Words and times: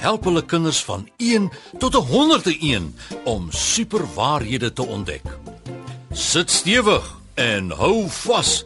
help 0.00 0.24
hulle 0.24 0.42
kinders 0.44 0.80
van 0.84 1.08
1 1.16 1.50
tot 1.78 1.94
101 1.94 2.94
om 3.24 3.50
superwaarhede 3.52 4.72
te 4.72 4.86
ontdek. 4.86 5.26
Sit 6.12 6.50
stewig 6.50 7.04
en 7.34 7.70
hou 7.70 8.08
vas. 8.08 8.64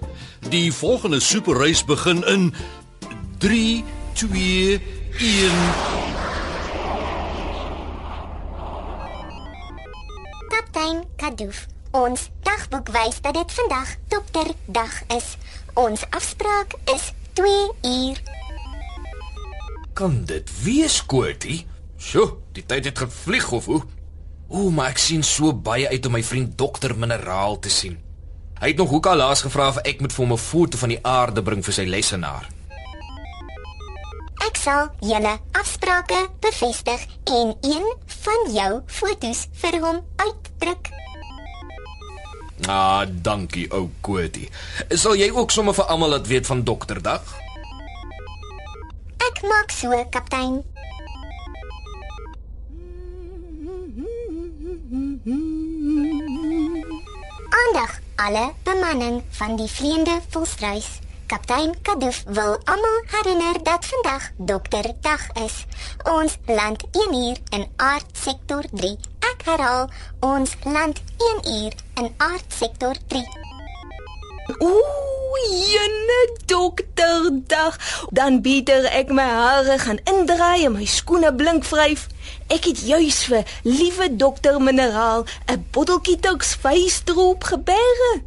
Die 0.48 0.72
volgende 0.72 1.20
superreis 1.20 1.84
begin 1.84 2.22
in 2.26 2.54
3 3.38 3.84
2 4.12 4.80
1 5.18 5.50
Kaptein 10.48 11.04
Kadoof, 11.16 11.66
ons 11.90 12.28
dagboek 12.42 12.88
wys 12.94 13.20
dat 13.20 13.34
dit 13.34 13.52
vandag 13.52 13.96
dokterdag 14.08 15.02
is. 15.16 15.36
Ons 15.74 16.06
afspraak 16.10 16.78
is 16.94 17.12
2 17.32 17.70
uur. 17.82 18.33
Kan 19.94 20.24
dit 20.26 20.48
wees, 20.64 20.96
Koortie? 21.06 21.60
Sjoe, 22.02 22.32
die 22.52 22.64
tyd 22.66 22.88
het 22.88 22.98
gevlieg 22.98 23.46
of 23.54 23.68
hoe? 23.70 23.78
Ooh, 24.50 24.72
maar 24.74 24.90
ek 24.90 24.98
sien 24.98 25.22
so 25.22 25.52
baie 25.54 25.86
uit 25.86 26.06
om 26.08 26.16
my 26.16 26.22
vriend 26.26 26.56
dokter 26.58 26.96
Mineraal 26.98 27.60
te 27.62 27.70
sien. 27.70 27.94
Hy 28.58 28.72
het 28.72 28.80
nog 28.82 28.90
ook 28.90 29.06
al 29.06 29.20
laas 29.22 29.44
gevra 29.46 29.68
of 29.70 29.78
ek 29.86 30.02
moet 30.02 30.12
vir 30.16 30.24
hom 30.24 30.34
'n 30.34 30.42
foto 30.42 30.78
van 30.78 30.88
die 30.88 30.98
aarde 31.02 31.42
bring 31.42 31.62
vir 31.62 31.74
sy 31.78 31.84
lesenaar. 31.86 32.50
Ek 34.42 34.56
sal 34.56 34.90
julle 35.00 35.38
afsprake 35.52 36.28
bevestig 36.40 37.06
en 37.24 37.54
een 37.62 37.86
van 38.06 38.50
jou 38.50 38.82
fotos 38.86 39.46
vir 39.52 39.80
hom 39.80 40.02
uitdruk. 40.16 40.90
Ah, 42.66 43.06
dankie 43.06 43.70
ou 43.70 43.90
Koortie. 44.00 44.50
Sal 44.90 45.14
jy 45.14 45.30
ook 45.30 45.50
sommer 45.50 45.74
vir 45.74 45.84
almal 45.84 46.08
laat 46.08 46.26
weet 46.26 46.46
van 46.46 46.64
dokterdag? 46.64 47.44
Maak 49.48 49.70
so, 49.70 49.90
kaptein. 50.10 50.64
Aandag 57.60 58.00
alle 58.16 58.52
bemanning 58.62 59.22
van 59.30 59.56
die 59.56 59.68
vleiende 59.68 60.20
volstruis. 60.28 60.98
Kaptein 61.26 61.74
Kadoof 61.82 62.22
wil 62.26 62.58
almal 62.64 63.02
herinner 63.06 63.62
dat 63.62 63.84
vandag 63.84 64.30
dokterdag 64.36 65.32
is. 65.32 65.64
Ons 66.02 66.38
land 66.46 66.84
1 66.90 67.14
uur 67.14 67.36
in 67.50 67.68
aardsektor 67.76 68.64
3. 68.72 68.96
Ek 69.18 69.44
herhaal, 69.44 69.90
ons 70.20 70.56
land 70.64 71.02
1 71.16 71.52
uur 71.62 71.72
in 71.94 72.14
aardsektor 72.16 72.96
3. 73.06 73.24
Ooh, 74.58 75.13
jene 75.42 76.38
dokterdag. 76.46 77.78
Dan 78.10 78.42
beter 78.42 78.84
ek 78.84 79.12
my 79.12 79.22
hare 79.22 79.78
gaan 79.78 80.00
indraai 80.04 80.64
en 80.64 80.72
my 80.72 80.84
skoene 80.84 81.34
blink 81.34 81.64
vryf. 81.64 82.06
Ek 82.52 82.64
het 82.64 82.80
juis 82.86 83.24
vir 83.30 83.44
liewe 83.62 84.16
dokter 84.16 84.60
Mineraal 84.60 85.24
'n 85.46 85.66
botteltjie 85.70 86.20
Tux 86.20 86.54
Face-droop 86.54 87.44
geberge. 87.44 88.22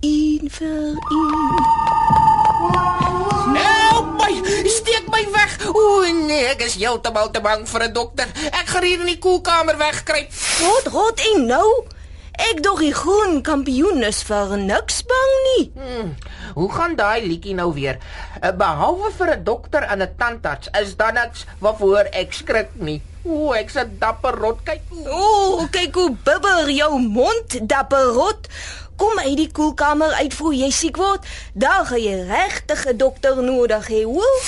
Een 0.00 0.50
vir 0.50 0.94
een. 0.94 0.96
Help 3.54 4.06
my! 4.20 4.32
Steek 4.64 5.04
my 5.10 5.26
weg! 5.32 5.68
O 5.72 6.02
nee, 6.12 6.44
ek 6.44 6.62
is 6.62 6.74
heeltemal 6.74 7.30
te 7.30 7.40
bang 7.40 7.68
vir 7.68 7.82
'n 7.88 7.92
dokter. 7.92 8.26
Ek 8.50 8.66
gaan 8.66 8.82
hier 8.82 9.00
in 9.00 9.06
die 9.06 9.18
koelkamer 9.18 9.76
wegkruip. 9.76 10.30
Rot, 10.60 10.86
rot 10.86 11.20
en 11.34 11.46
nou. 11.46 11.84
Ek 12.38 12.62
dog 12.62 12.78
die 12.78 12.94
groen 12.94 13.40
kampioen 13.42 14.02
is 14.06 14.22
vir 14.22 14.54
niks 14.56 15.02
bang 15.02 15.32
nie. 15.46 15.64
Hmm, 15.74 16.12
hoe 16.54 16.72
gaan 16.72 16.96
daai 16.96 17.26
liedjie 17.26 17.54
nou 17.54 17.72
weer? 17.74 17.98
Uh, 18.42 18.52
Behalwe 18.52 19.10
vir 19.18 19.36
'n 19.36 19.44
dokter 19.44 19.82
en 19.82 20.02
'n 20.02 20.14
tandarts, 20.16 20.68
is 20.80 20.96
daar 20.96 21.12
niks 21.12 21.46
waarvoor 21.58 22.08
ek 22.12 22.32
skrik 22.32 22.68
nie. 22.74 23.02
O, 23.24 23.52
ek's 23.52 23.76
'n 23.76 23.96
dapper 23.98 24.34
rot. 24.34 24.58
Kyk. 24.64 24.80
O, 25.06 25.66
kyk 25.70 25.94
hoe 25.94 26.16
bibber 26.24 26.70
jou 26.70 26.98
mond, 27.00 27.68
dapper 27.68 28.04
rot. 28.14 28.48
Kom 28.96 29.18
uit 29.18 29.36
die 29.36 29.52
koelkamer 29.52 30.10
uit 30.10 30.34
voor 30.34 30.54
jy 30.54 30.70
siek 30.70 30.96
word. 30.96 31.26
Daar 31.54 31.86
gaan 31.86 32.02
jy 32.02 32.24
regtig 32.26 32.86
'n 32.86 32.96
dokter 32.96 33.42
nodig 33.42 33.88
hê, 33.88 34.02
hoor. 34.04 34.42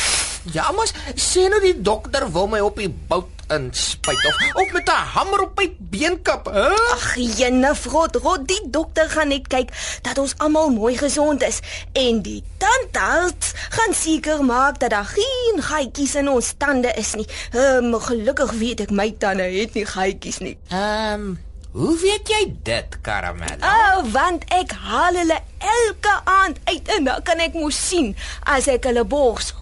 Ja, 0.53 0.73
mos, 0.73 0.93
sê 1.15 1.49
nou 1.49 1.61
die 1.61 1.83
dokter 1.83 2.33
wil 2.33 2.47
my 2.47 2.61
op 2.61 2.77
die 2.77 2.89
bout 2.89 3.40
inspuit 3.51 4.27
of 4.27 4.37
of 4.55 4.73
met 4.73 4.89
'n 4.89 5.05
hamer 5.15 5.41
op 5.41 5.59
my 5.59 5.77
beenkap, 5.79 6.45
hè? 6.47 6.69
Ag, 6.69 7.15
jene 7.17 7.75
vrot, 7.75 8.17
rot, 8.17 8.49
die 8.49 8.63
dokter 8.71 9.11
gaan 9.11 9.29
net 9.29 9.47
kyk 9.47 9.71
dat 10.03 10.19
ons 10.19 10.35
almal 10.37 10.71
mooi 10.71 10.97
gesond 10.97 11.43
is 11.43 11.61
en 11.93 12.23
die 12.23 12.43
tandarts 12.59 13.53
gaan 13.69 13.95
seker 13.95 14.45
maak 14.45 14.79
dat 14.79 14.91
daar 14.91 15.11
geen 15.17 15.63
gaatjies 15.63 16.15
in 16.15 16.29
ons 16.29 16.55
tande 16.57 16.93
is 16.97 17.15
nie. 17.15 17.27
Ehm 17.53 17.95
um, 17.95 18.01
gelukkig 18.01 18.51
weet 18.51 18.81
ek 18.81 18.91
my 18.91 19.11
tande 19.19 19.43
het 19.43 19.75
nie 19.75 19.87
gaatjies 19.87 20.39
nie. 20.39 20.59
Ehm, 20.69 21.13
um, 21.13 21.39
hoe 21.71 21.99
weet 21.99 22.29
jy 22.29 22.55
dit, 22.63 23.01
Karamel? 23.01 23.61
Ah, 23.61 23.99
oh, 23.99 24.13
want 24.13 24.45
ek 24.45 24.73
haal 24.73 25.15
hulle 25.15 25.39
elke 25.59 26.15
aand 26.25 26.59
uit 26.65 26.89
en 26.97 27.05
dan 27.05 27.23
kan 27.23 27.39
ek 27.39 27.55
mos 27.55 27.79
sien 27.89 28.17
as 28.43 28.67
ek 28.67 28.91
hulle 28.91 29.05
borsel. 29.05 29.59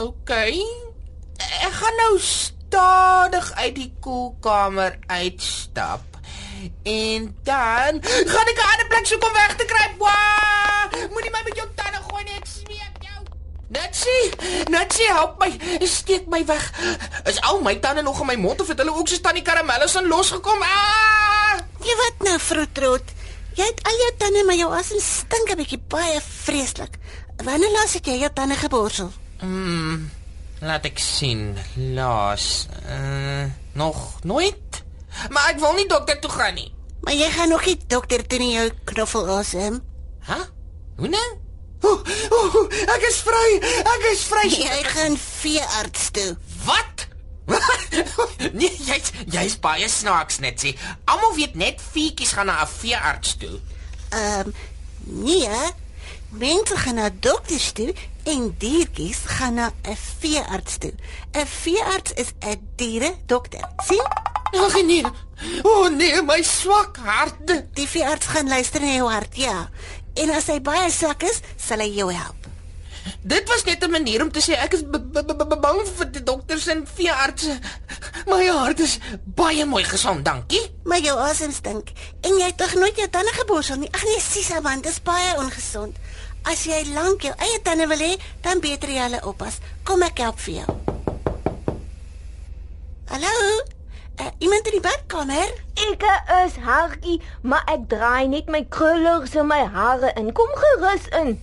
OK. 0.00 0.30
Ek 1.42 1.74
gaan 1.74 1.98
nou 2.04 2.18
stadig 2.72 3.52
uit 3.52 3.74
die 3.74 3.92
koelkamer 4.00 4.98
uitstap. 5.06 6.00
En 6.82 7.36
dan 7.44 8.00
gaan 8.32 8.48
ek 8.52 8.58
'n 8.60 8.70
ander 8.72 8.86
plek 8.88 9.06
soek 9.06 9.24
om 9.24 9.32
weg 9.32 9.56
te 9.56 9.64
kruip. 9.64 9.98
Moenie 11.12 11.30
my 11.30 11.42
met 11.44 11.56
jou 11.56 11.68
tande 11.74 12.00
gooi 12.08 12.24
nie, 12.24 12.34
ek 12.34 12.46
smeek 12.46 12.96
jou. 12.98 13.20
Natsie, 13.68 14.24
Natsie, 14.70 15.12
help 15.12 15.38
my. 15.38 15.50
Steek 15.86 16.26
my 16.26 16.44
weg. 16.44 16.72
Is 17.24 17.40
al 17.40 17.60
my 17.60 17.76
tande 17.78 18.02
nog 18.02 18.20
in 18.20 18.26
my 18.26 18.36
mond 18.36 18.60
of 18.60 18.68
het 18.68 18.78
hulle 18.78 18.94
ook 18.94 19.08
so 19.08 19.20
tannie 19.20 19.42
karamellos 19.42 19.96
aan 19.96 20.08
losgekom? 20.08 20.62
Ah! 20.62 21.58
Jy 21.84 21.94
wat 21.96 22.28
nou, 22.28 22.38
vroetrot? 22.40 23.04
Jy 23.54 23.64
het 23.64 23.80
al 23.82 23.96
jou 23.96 24.12
tande 24.16 24.44
maar 24.44 24.56
jou 24.56 24.72
asem 24.72 25.00
stink 25.00 25.50
'n 25.50 25.56
bietjie 25.56 25.82
baie 25.88 26.20
vreeslik. 26.20 26.96
Wanneer 27.44 27.70
laas 27.70 27.92
het 27.92 28.06
jy 28.06 28.18
jou 28.18 28.32
tande 28.32 28.54
geborsel? 28.54 29.12
Mm, 29.40 30.10
laat 30.62 30.86
ek 30.86 30.98
sien. 31.02 31.56
Laas. 31.74 32.66
Uh, 32.86 33.50
nog 33.74 34.22
nooit. 34.22 34.82
Maar 35.28 35.52
ek 35.52 35.60
wil 35.60 35.74
nie 35.76 35.88
dokter 35.90 36.18
toe 36.22 36.30
gaan 36.30 36.54
nie. 36.54 36.70
Maar 37.02 37.14
jy 37.18 37.30
gaan 37.34 37.50
nog 37.50 37.64
nie 37.66 37.78
dokter 37.86 38.22
toe 38.26 38.38
nie 38.38 38.52
jou 38.54 38.68
knoffel 38.94 39.28
asem. 39.36 39.82
Hæ? 40.22 40.38
Huh? 40.38 40.50
Hoe 41.02 41.08
nou? 41.08 41.28
Ooh, 41.82 41.98
ooh, 42.30 42.66
ek 42.94 43.08
is 43.08 43.18
vry. 43.26 43.48
Ek 43.82 44.04
is 44.12 44.20
vry. 44.30 44.44
Jy 44.68 44.82
gaan 44.86 45.16
veearts 45.18 46.12
toe. 46.14 46.28
Wat? 46.62 47.08
nee, 48.58 48.70
jy's 48.86 49.10
jy's 49.26 49.56
baie 49.58 49.88
snaaks 49.90 50.38
net 50.44 50.62
sê. 50.62 50.76
Almal 51.10 51.34
weet 51.34 51.56
net 51.58 51.82
veetjies 51.82 52.36
gaan 52.36 52.46
na 52.52 52.60
'n 52.62 52.70
veearts 52.70 53.34
toe. 53.42 53.58
Ehm 54.14 54.52
um, 54.52 54.54
nee, 55.26 55.50
mense 56.32 56.76
gaan 56.76 56.94
na 56.94 57.10
dokters 57.20 57.72
toe 57.72 57.94
en 58.24 58.54
diertjies 58.58 59.18
gaan 59.36 59.54
na 59.54 59.72
'n 59.82 59.96
veearts 60.18 60.78
toe. 60.78 60.94
'n 61.32 61.46
Veearts 61.46 62.12
is 62.12 62.32
'n 62.40 62.68
diere 62.76 63.14
dokter. 63.26 63.68
sien? 63.84 64.06
Ag 64.52 64.82
nee. 64.82 65.04
O 65.62 65.68
oh, 65.68 65.88
nee, 65.88 66.22
my 66.22 66.42
swak 66.42 66.96
hart. 66.96 67.64
Die 67.74 67.88
veearts 67.88 68.26
gaan 68.26 68.48
luister 68.48 68.80
na 68.80 68.92
jou 68.94 69.10
hart, 69.10 69.36
ja. 69.36 69.70
En 70.14 70.30
as 70.30 70.46
hy 70.46 70.60
baie 70.60 70.90
swak 70.90 71.22
is, 71.22 71.40
sal 71.56 71.78
hy 71.78 71.88
jou 71.96 72.12
help. 72.12 72.42
Dit 73.22 73.48
was 73.48 73.64
net 73.64 73.84
'n 73.84 73.90
manier 73.90 74.22
om 74.22 74.30
te 74.30 74.40
sê 74.40 74.52
ek 74.52 74.72
is 74.72 74.82
bang 75.60 75.80
vir 75.96 76.10
die 76.10 76.22
dokters 76.22 76.66
en 76.66 76.86
veeartse. 76.94 77.58
My 78.30 78.46
hart 78.46 78.80
is 78.80 78.98
baie 79.24 79.64
mooi 79.66 79.84
gesond, 79.84 80.24
dankie. 80.24 80.62
Maar 80.84 81.00
jou 81.00 81.18
asem 81.18 81.52
stink 81.52 81.92
en 82.20 82.38
jy 82.38 82.44
het 82.44 82.56
tog 82.56 82.74
nooit 82.74 82.96
jou 82.96 83.08
tande 83.08 83.32
geborsel 83.32 83.76
nie. 83.76 83.88
Ag 83.92 84.04
nee, 84.04 84.20
Sisa, 84.20 84.60
want 84.60 84.82
dit 84.82 84.92
is 84.92 85.02
baie 85.02 85.36
ongesond. 85.38 85.96
As 86.48 86.64
jy 86.66 86.80
lank 86.90 87.22
jou 87.22 87.32
eie 87.38 87.58
tande 87.62 87.86
wil 87.90 88.00
hê, 88.02 88.16
dan 88.42 88.60
beter 88.62 88.90
jy 88.90 89.04
hulle 89.04 89.20
oppas. 89.30 89.60
Kom 89.86 90.02
ek 90.02 90.22
help 90.24 90.40
vir 90.42 90.62
jou. 90.62 90.74
Hallo? 93.12 93.36
Uh, 94.20 94.28
iemand 94.44 94.66
in 94.68 94.76
die 94.76 94.82
badkamer? 94.84 95.54
Ek 95.86 96.04
is 96.42 96.58
Hartjie, 96.64 97.20
maar 97.46 97.62
ek 97.70 97.86
draai 97.92 98.26
net 98.32 98.50
my 98.52 98.64
krullers 98.74 99.36
in 99.38 99.48
my 99.50 99.62
hare 99.74 100.10
in. 100.18 100.32
Kom 100.36 100.50
gerus 100.58 101.06
in. 101.22 101.36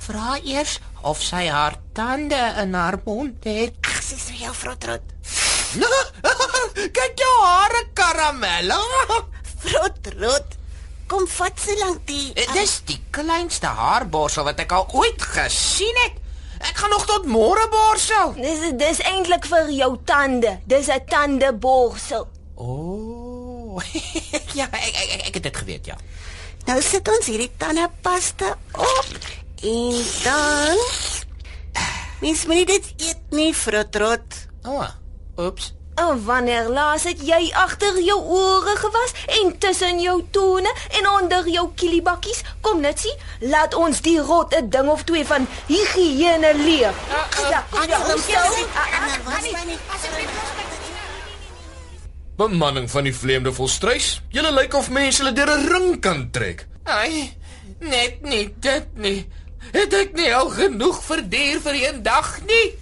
Vra 0.00 0.36
eers 0.44 0.78
of 1.04 1.20
sy 1.24 1.46
haar 1.48 1.78
tande 1.96 2.40
in 2.62 2.76
haar 2.76 3.00
mond 3.04 3.44
het. 3.48 3.76
Ag, 3.88 4.00
sies 4.04 4.28
vir 4.30 4.46
jou 4.46 4.54
vrotrot. 4.62 5.16
Kyk 6.96 7.20
jou 7.24 7.34
hare 7.40 7.84
karamel. 7.96 8.72
Rot 9.72 10.14
rot. 10.20 10.59
Kom 11.10 11.26
vat 11.26 11.58
so 11.58 11.74
lank 11.80 12.04
die. 12.06 12.30
Eh, 12.38 12.46
Dis 12.54 12.76
die 12.86 12.98
kleinste 13.10 13.66
haarborsel 13.66 14.46
wat 14.46 14.60
ek 14.62 14.72
al 14.76 14.86
ooit 14.94 15.22
gesien 15.22 15.96
het. 16.04 16.18
Ek 16.60 16.76
gaan 16.76 16.92
nog 16.92 17.06
tot 17.08 17.26
môre 17.26 17.64
borsel. 17.72 18.34
Dis 18.36 18.66
dis 18.78 19.00
eintlik 19.08 19.48
vir 19.48 19.70
jou 19.74 19.96
tande. 20.06 20.58
Dis 20.70 20.88
'n 20.88 21.02
tandeborsel. 21.08 22.28
O. 22.54 22.64
Oh. 23.74 23.82
ja, 24.58 24.66
ek, 24.70 24.94
ek 24.94 25.10
ek 25.14 25.26
ek 25.28 25.34
het 25.34 25.42
dit 25.42 25.56
geweet, 25.56 25.86
ja. 25.86 25.96
Nou 26.66 26.78
sit 26.84 27.08
ons 27.08 27.26
hierdie 27.26 27.50
tandepasta 27.56 28.58
op 28.76 29.10
en 29.62 30.04
dan 30.24 30.78
Mens 32.20 32.44
moet 32.46 32.54
nie 32.60 32.66
dit 32.68 32.88
eet 33.00 33.30
nie, 33.32 33.54
vrot 33.56 33.96
rot. 33.96 34.34
O. 34.68 34.76
Oh, 34.76 34.88
oeps. 35.40 35.72
En 35.94 36.24
wanneer 36.24 36.68
laas 36.68 37.02
het 37.04 37.20
jy 37.26 37.50
agter 37.52 38.00
jou 38.02 38.20
ore 38.22 38.76
gewas 38.76 39.12
en 39.26 39.58
tussen 39.58 40.00
jou 40.00 40.24
tone 40.30 40.74
en 40.98 41.08
onder 41.08 41.48
jou 41.48 41.68
kielibakkies? 41.74 42.42
Kom 42.60 42.80
net 42.80 42.98
sien, 42.98 43.16
laat 43.40 43.74
ons 43.74 44.00
die 44.00 44.18
rotte 44.20 44.62
ding 44.68 44.88
of 44.88 45.04
twee 45.04 45.26
van 45.26 45.46
higiëne 45.66 46.54
leer. 46.56 46.94
Ja, 47.50 47.64
ja, 47.88 48.00
ons 48.14 48.24
sal- 48.24 48.66
Bemanning 52.36 52.88
van 52.90 53.04
die 53.04 53.14
vreemde 53.14 53.52
volstruis. 53.52 54.20
Julle 54.32 54.52
lyk 54.56 54.74
of 54.74 54.88
mense 54.90 55.20
hulle 55.22 55.34
deur 55.36 55.50
'n 55.58 55.66
ring 55.68 56.00
kan 56.00 56.30
trek. 56.30 56.66
Ai, 56.84 57.36
net 57.78 58.22
nie 58.22 58.54
dit 58.60 58.86
nie. 58.94 59.28
Het 59.72 59.92
ek 59.94 60.12
nie 60.12 60.34
al 60.34 60.48
genoeg 60.48 61.02
verdier 61.04 61.60
vir 61.60 61.74
een 61.74 62.02
dag 62.02 62.38
nie? 62.46 62.78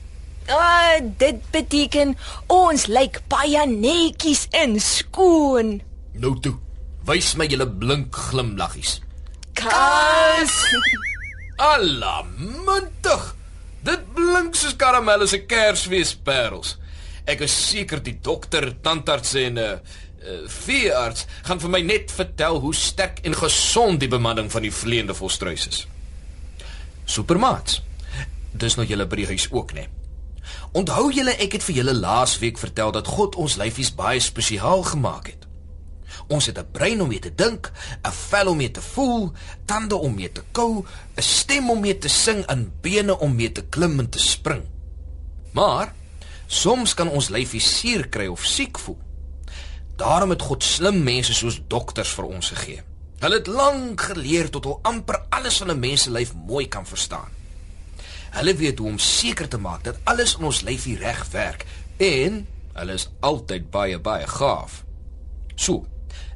Ah, 0.49 0.97
dit 1.21 1.43
beteken 1.53 2.15
ons 2.49 2.87
lyk 2.89 3.21
baie 3.29 3.67
netjies 3.69 4.47
en 4.57 4.79
skoon. 4.81 5.75
Nou 6.17 6.33
toe, 6.41 6.55
wys 7.09 7.35
my 7.37 7.47
julle 7.51 7.67
blink 7.69 8.17
glimlaggies. 8.17 8.99
Kas. 9.59 10.55
Allamuntig. 11.75 13.35
Dit 13.85 14.09
blink 14.17 14.57
soos 14.57 14.77
karamelle 14.79 15.29
se 15.29 15.43
kersfeesparels. 15.49 16.77
Ek 17.29 17.45
is 17.45 17.53
seker 17.53 18.01
die 18.01 18.17
dokter, 18.25 18.71
tandarts 18.83 19.35
en 19.37 19.59
'n 19.59 19.59
uh, 19.59 19.77
uh, 20.25 20.49
veearts 20.49 21.27
gaan 21.45 21.61
vir 21.61 21.71
my 21.71 21.83
net 21.85 22.11
vertel 22.11 22.61
hoe 22.65 22.75
sterk 22.75 23.21
en 23.23 23.37
gesond 23.37 24.01
die 24.01 24.09
bemanning 24.09 24.49
van 24.51 24.65
die 24.65 24.73
vleiende 24.73 25.15
volstruis 25.15 25.69
is. 25.69 25.87
Supermaats. 27.05 27.83
Dis 28.53 28.77
nou 28.77 28.87
julle 28.89 29.07
by 29.07 29.17
die 29.17 29.31
huis 29.35 29.49
ook, 29.53 29.77
né? 29.77 29.98
Onthou 30.73 31.13
julle 31.13 31.37
ek 31.37 31.53
het 31.53 31.63
vir 31.63 31.75
julle 31.75 31.95
laasweek 31.95 32.59
vertel 32.59 32.93
dat 32.93 33.07
God 33.07 33.37
ons 33.37 33.57
lyfies 33.57 33.95
baie 33.95 34.21
spesiaal 34.21 34.83
gemaak 34.83 35.27
het. 35.27 35.47
Ons 36.29 36.47
het 36.47 36.59
'n 36.59 36.71
brein 36.73 37.01
om 37.01 37.09
mee 37.09 37.19
te 37.19 37.35
dink, 37.35 37.73
'n 38.05 38.13
vel 38.13 38.49
om 38.49 38.57
mee 38.57 38.71
te 38.71 38.81
voel, 38.81 39.33
tande 39.65 39.97
om 39.97 40.15
mee 40.15 40.33
te 40.33 40.43
kou, 40.53 40.85
'n 41.17 41.23
stem 41.23 41.71
om 41.71 41.81
mee 41.81 41.99
te 41.99 42.09
sing 42.09 42.45
en 42.47 42.73
bene 42.81 43.19
om 43.19 43.35
mee 43.35 43.53
te 43.53 43.63
klim 43.63 43.99
en 43.99 44.09
te 44.09 44.19
spring. 44.19 44.63
Maar 45.53 45.95
soms 46.47 46.95
kan 46.95 47.09
ons 47.09 47.29
lyfie 47.29 47.61
seer 47.61 48.09
kry 48.09 48.27
of 48.27 48.45
siek 48.45 48.79
voel. 48.79 48.99
Daarom 49.97 50.31
het 50.31 50.43
God 50.43 50.63
slim 50.63 51.03
mense 51.03 51.35
soos 51.35 51.61
dokters 51.67 52.13
vir 52.15 52.25
ons 52.25 52.49
gegee. 52.49 52.83
Hulle 53.19 53.35
het 53.35 53.47
lank 53.47 54.01
geleer 54.01 54.51
tot 54.51 54.65
hulle 54.65 54.79
amper 54.83 55.25
alles 55.29 55.57
van 55.59 55.71
'n 55.71 55.79
mens 55.79 56.03
se 56.03 56.11
lyf 56.11 56.35
mooi 56.35 56.69
kan 56.69 56.87
verstaan. 56.87 57.38
Hulle 58.37 58.55
weet 58.55 58.79
hoe 58.79 58.89
om 58.93 58.99
seker 58.99 59.49
te 59.49 59.59
maak 59.59 59.85
dat 59.85 60.01
alles 60.05 60.37
in 60.39 60.49
ons 60.51 60.63
lyfie 60.67 60.99
reg 61.01 61.25
werk 61.33 61.65
en 61.99 62.43
hulle 62.79 62.99
is 62.99 63.09
altyd 63.27 63.71
baie 63.75 63.99
baie 63.99 64.27
gaaf. 64.31 64.83
So, 65.59 65.87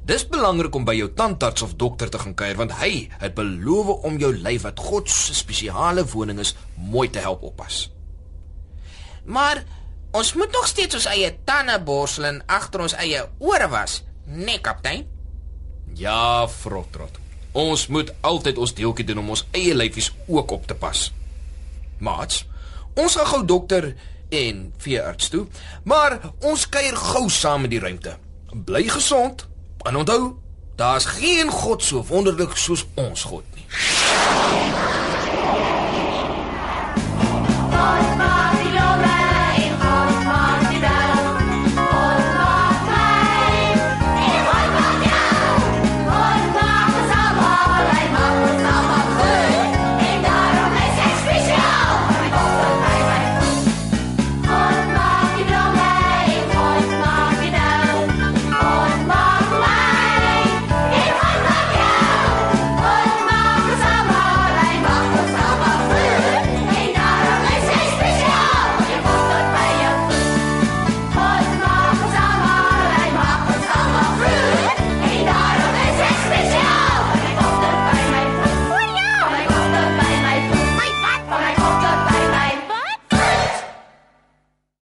dis 0.07 0.25
belangrik 0.27 0.75
om 0.75 0.87
by 0.87 0.97
jou 0.99 1.11
tandarts 1.15 1.63
of 1.63 1.77
dokter 1.79 2.11
te 2.11 2.19
gaan 2.19 2.35
kuier 2.35 2.59
want 2.59 2.75
hy 2.81 3.07
het 3.21 3.37
beloof 3.39 4.03
om 4.09 4.19
jou 4.19 4.33
lyf 4.35 4.67
wat 4.67 4.83
God 4.83 5.11
se 5.11 5.37
spesiale 5.39 6.05
woning 6.15 6.43
is 6.43 6.57
mooi 6.75 7.09
te 7.11 7.23
help 7.23 7.45
oppas. 7.53 7.87
Maar 9.25 9.63
ons 10.11 10.35
moet 10.35 10.53
nog 10.53 10.67
steeds 10.67 10.99
ons 10.99 11.09
eie 11.13 11.31
tande 11.47 11.79
borsel 11.87 12.27
en 12.33 12.43
agter 12.51 12.83
ons 12.83 12.99
eie 12.99 13.23
ore 13.39 13.69
was, 13.71 14.03
né, 14.27 14.45
nee, 14.45 14.61
kaptein? 14.61 15.07
Ja, 15.95 16.49
frotrot. 16.49 17.19
Ons 17.53 17.87
moet 17.93 18.11
altyd 18.25 18.59
ons 18.59 18.75
deeltjie 18.75 19.05
doen 19.07 19.21
om 19.21 19.35
ons 19.35 19.45
eie 19.53 19.75
lyfies 19.77 20.11
ook 20.27 20.51
op 20.57 20.67
te 20.67 20.75
pas. 20.75 21.11
Maats, 22.03 22.43
ons 22.99 23.17
gaan 23.17 23.31
gou 23.31 23.45
dokter 23.47 23.93
en 24.33 24.63
veearts 24.83 25.31
toe, 25.33 25.47
maar 25.85 26.19
ons 26.41 26.69
kuier 26.69 26.97
gou 26.97 27.29
saam 27.31 27.69
in 27.69 27.75
die 27.77 27.83
ruimte. 27.83 28.17
Bly 28.53 28.87
gesond 28.93 29.47
en 29.89 29.97
onthou, 30.03 30.35
daar's 30.77 31.07
geen 31.19 31.51
God 31.51 31.85
so 31.85 32.05
wonderlik 32.09 32.57
soos 32.57 32.87
ons 32.95 33.29
God 33.31 33.47
nie. 33.55 33.67